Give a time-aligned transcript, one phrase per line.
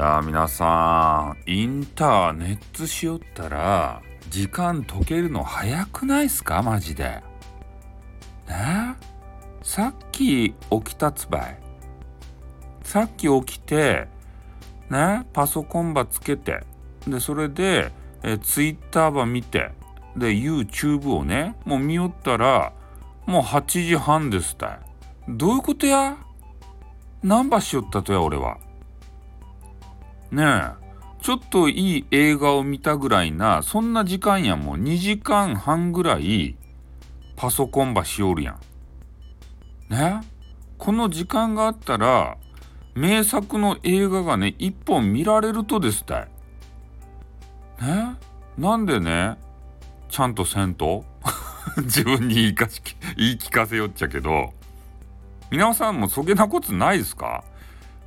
[0.00, 4.00] やー皆さんインターネットしよったら
[4.30, 6.62] 時間解けるの早くないっすか？
[6.62, 7.22] マジで。
[8.48, 8.96] ね
[9.62, 11.58] さっき起きたつばい。
[12.82, 14.08] さっき起きて
[14.88, 16.64] ねパソコンばつけて。
[17.06, 17.92] でそれで
[18.22, 19.70] えツイッターば見て。
[20.16, 22.72] で YouTube をねもう見よったら
[23.26, 24.78] もう8時半ですたい。
[25.28, 26.16] どういうことや？
[27.22, 28.56] 何ばしよったとや俺は？
[30.30, 30.80] ねえ。
[31.22, 34.76] ちょっといい映画を見たぐらいなそんな時間やもう。
[34.76, 36.56] 2時間半ぐらい
[37.36, 38.60] パソコンばしおるやん。
[39.92, 40.20] ね
[40.78, 42.38] この時間があったら
[42.94, 46.28] 名作の映画がね一本見られるとですたい。
[47.82, 48.16] ね
[48.56, 49.36] なんでね
[50.08, 51.04] ちゃんとせんと？
[51.84, 52.82] 自分に言いかし
[53.16, 54.52] 言い聞かせよっちゃけど。
[55.50, 57.42] 皆さんもそげなことないですか、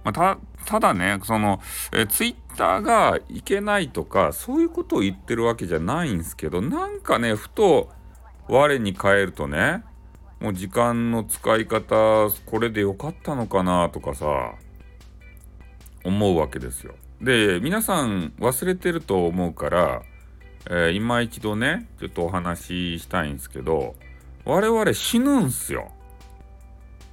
[0.05, 1.61] まあ、ただねその
[1.92, 7.89] えツイッターがいけないとかそういうことを言ってるわけじゃないんですけどなんかねふと
[8.47, 9.84] 我に返るとね
[10.39, 14.56] もう時間の使い方これでよかったのかなとかさ
[16.03, 16.95] 思うわけですよ。
[17.22, 20.02] で皆さん忘れてると思うから、
[20.69, 23.95] えー、今一度ねちょっとお話ししたいんですけど
[24.44, 25.91] 我々死ぬんすよ。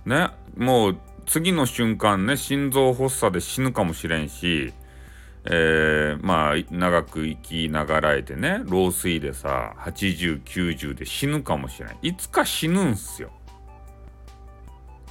[0.05, 0.97] ねもう
[1.31, 4.75] 次の瞬間ね心臓発作で死ぬかもしれんし、
[5.45, 13.31] えー、まあ長く生きながらえてね老衰でさ8090で死ぬかもしれんいつか死ぬんすよ。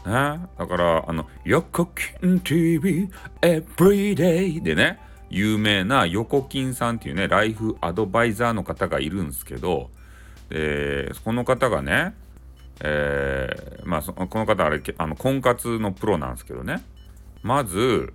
[0.06, 0.12] ね、
[0.58, 3.10] だからあの「横金 TV
[3.42, 9.90] Everyday」でね有名な横金さんっていうねライフアドバイザーの方がいるんすけど、
[10.50, 12.14] え、この方がね
[12.82, 16.82] えー、まあこの方あれあの婚活のプロなんですけどね
[17.42, 18.14] まず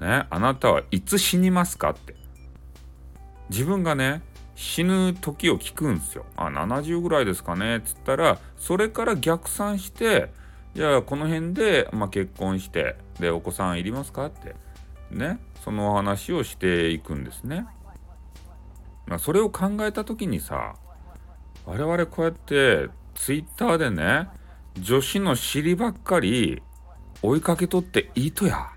[0.00, 2.14] ねあなたはいつ死にますかって
[3.50, 4.22] 自分がね
[4.54, 6.26] 死ぬ時を聞くんですよ。
[6.36, 10.32] あ70ぐらいですかねっつったらそれから逆算して
[10.74, 14.56] じゃあこの辺で、まあ、結婚してでお子さんいりますかって
[15.10, 17.66] ねそのお話をしていくんですね。
[19.06, 20.74] まあ、それを考えた時にさ
[21.64, 24.28] 我々こうやってツイッターでね
[24.80, 26.62] 女子の尻ばっかり
[27.20, 28.68] 追いかけとっていいとや。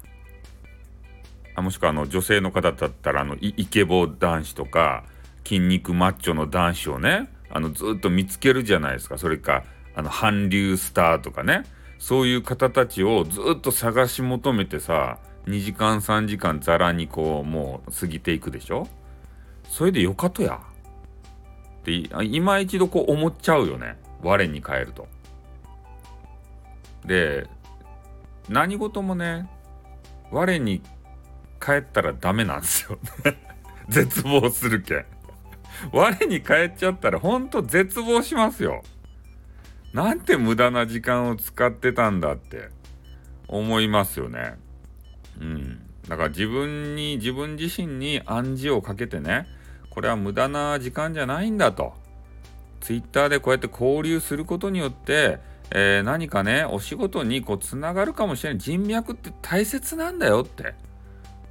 [1.55, 5.03] あもしくはあの女性の方だったらあのイケボ男子とか
[5.45, 9.17] 筋肉マッチョの男子をねあのずっと見つけるじゃないですか。
[9.17, 9.63] それか
[9.95, 11.63] あの韓流スターとかね。
[11.99, 18.87] そういう方たちをずっと探し求めてさ2時間3時間ざらにこうもう過ぎていくでしょ。
[19.69, 20.59] それでよかとや。
[21.81, 21.91] って
[22.23, 23.97] 今一度こう思っちゃうよね。
[24.21, 25.07] 我に返ると。
[27.05, 27.47] で
[28.49, 29.49] 何事もね
[30.29, 30.81] 我に
[31.59, 32.99] 帰ったらダメなんですよ
[33.89, 35.05] 絶望するけん。
[35.91, 38.83] 我に帰っちゃったらほんと絶望しますよ。
[39.93, 42.69] なんて無駄な時間を使ってたんだって
[43.47, 44.57] 思いますよね。
[45.39, 45.81] うん。
[46.07, 49.47] だから自分に自分自身に暗示をかけてね
[49.91, 51.93] これは無駄な時間じゃないんだと。
[52.81, 55.39] ツイッターでこうやって交流することによって、
[55.71, 58.59] えー、何かね、お仕事にこうつながるかもしれない。
[58.59, 60.75] 人脈って大切なんだよって。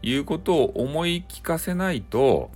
[0.03, 2.51] いうことを思い聞かせないと、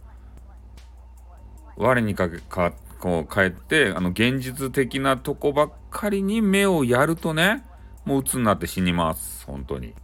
[1.77, 7.65] 我にかけかこう帰ってあの現実的なとこばっかりに目をやるとね
[8.05, 9.45] もう鬱になって死にます。
[9.47, 9.95] 本当に。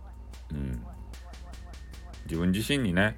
[0.53, 0.85] うん。
[2.27, 3.17] 自分自身にね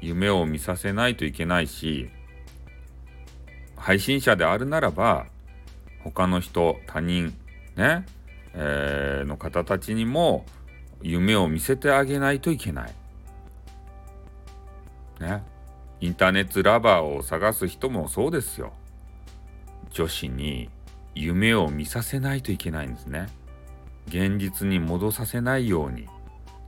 [0.00, 2.10] 夢を見させないといけないし
[3.88, 5.28] 配信者であるならば
[6.04, 7.34] 他の人他人
[7.74, 8.04] ね、
[8.52, 10.44] えー、の方たちにも
[11.00, 12.92] 夢を見せてあげないといけない。
[15.20, 15.42] ね。
[16.02, 18.74] インターネットラバーを探す人もそうですよ。
[19.90, 20.68] 女子に
[21.14, 23.28] 夢を見させないといけないんですね。
[24.08, 26.06] 現実に戻させないように。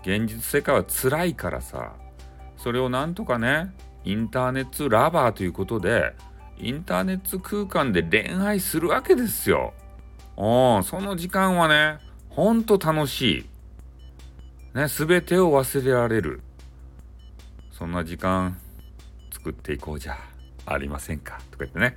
[0.00, 1.93] 現実世界は辛いからさ。
[2.56, 3.75] それをなんとかね、
[4.05, 6.15] インターネットラバーということで
[6.62, 9.73] インターネット空間で恋愛するわけですよ。
[10.37, 11.99] うん、その時間はね、
[12.29, 13.47] ほんと楽し
[14.75, 14.79] い。
[14.79, 16.43] ね、すべてを忘れられる。
[17.73, 18.59] そんな時間
[19.33, 20.19] 作っていこうじゃ
[20.67, 21.41] ありませんか？
[21.51, 21.97] とか言ってね。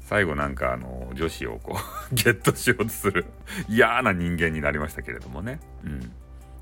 [0.00, 1.78] 最後なんかあの女子をこ
[2.10, 3.24] う ゲットしようとする
[3.68, 5.60] 嫌な人間になりましたけれどもね。
[5.84, 6.12] うん。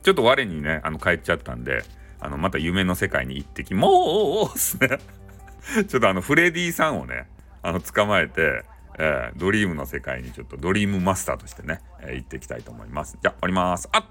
[0.02, 1.82] ちょっと我にね、あの帰っちゃったんで、
[2.20, 4.98] あのまた夢の世界に行ってき、もうすね。
[5.88, 7.26] ちょっとあの、フレディさんをね、
[7.62, 8.64] あの、捕まえて、
[8.98, 13.18] えー、ドリームの世界にちょっとドリームマスターとしてね、えー、行っていきたいと思います。
[13.20, 13.88] じゃあ、終わります。
[13.92, 14.04] あっ、